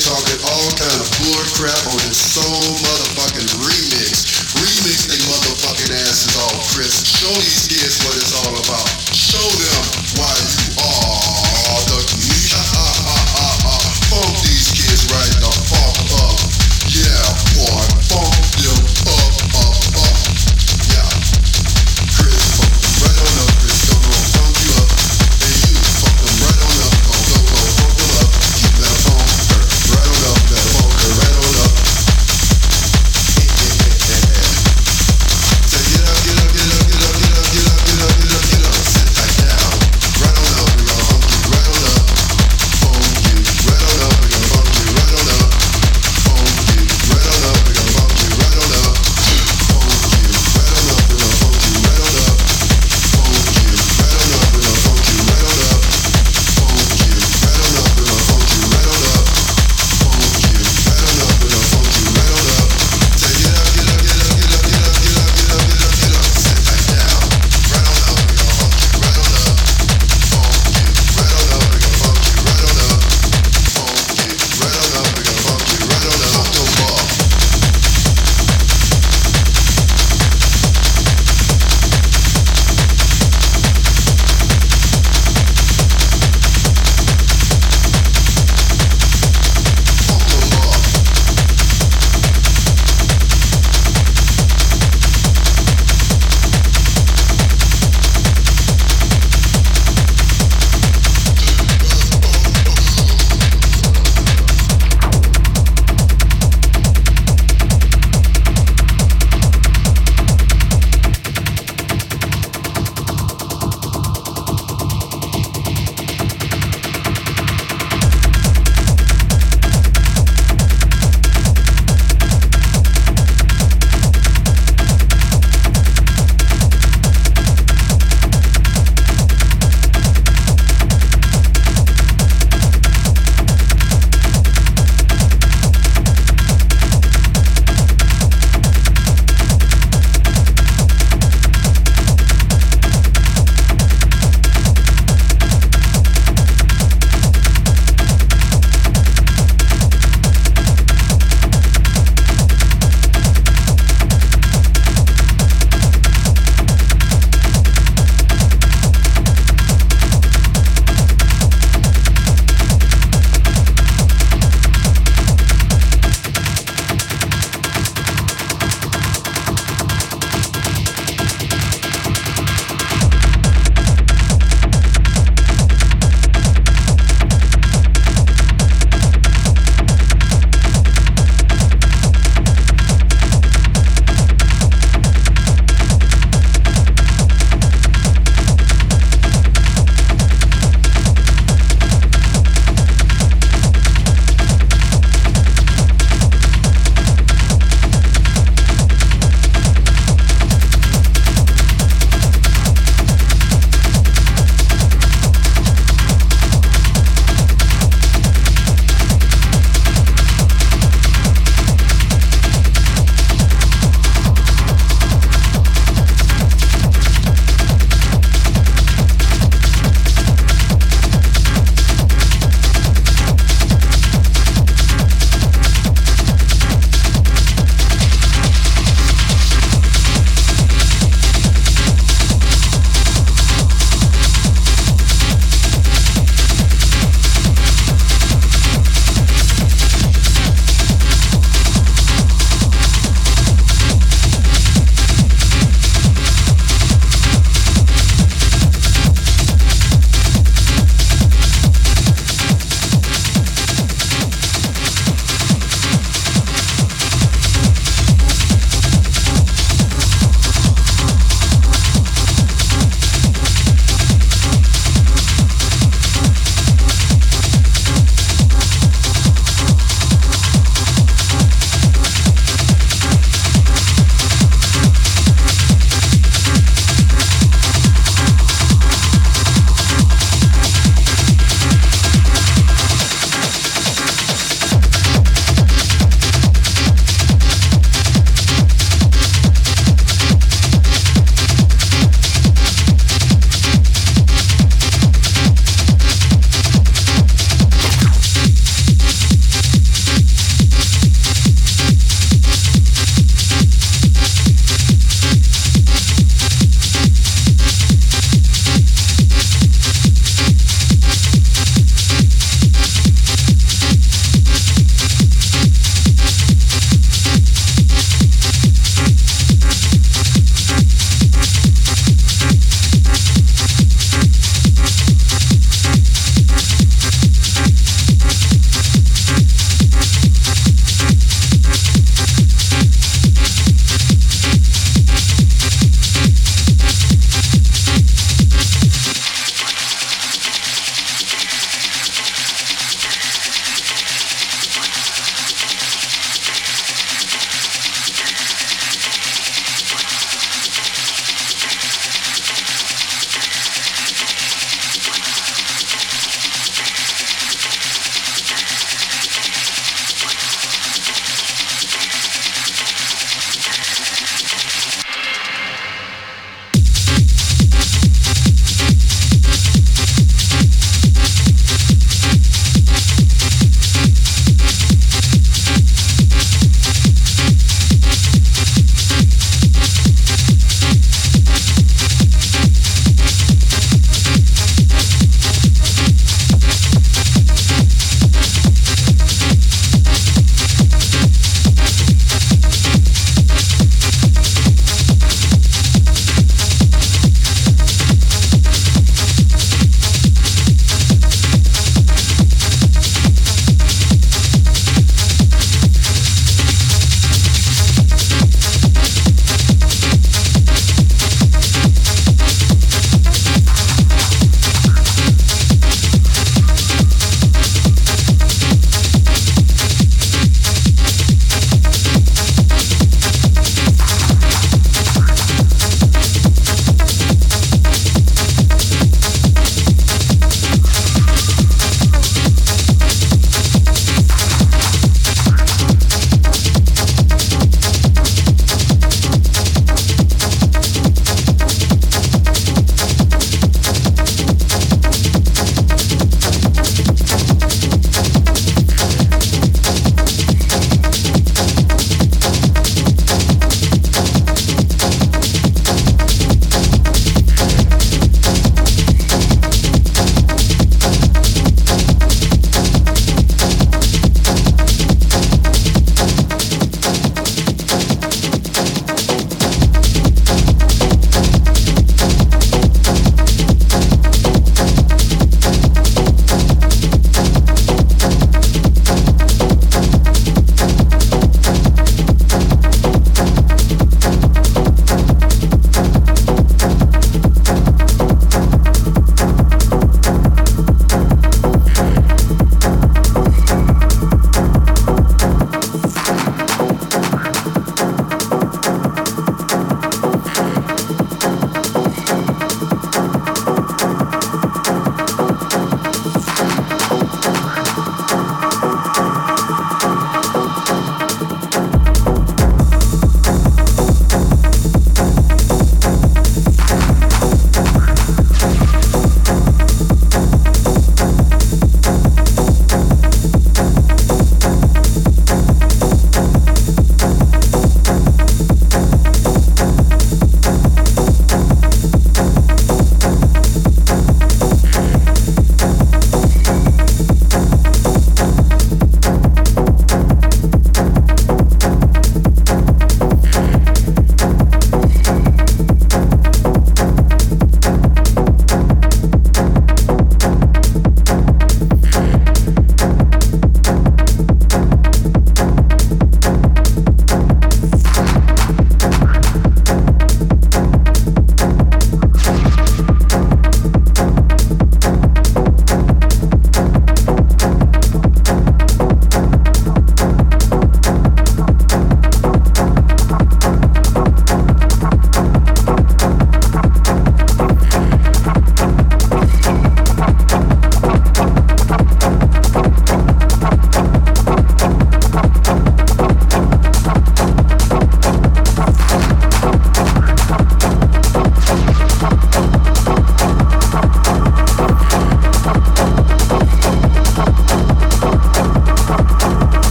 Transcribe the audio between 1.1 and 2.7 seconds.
bull crap on his soul.